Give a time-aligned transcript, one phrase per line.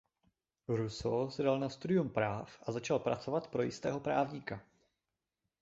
[0.67, 4.61] Rousseau se dal na studium práv a začal pracovat pro jistého právníka.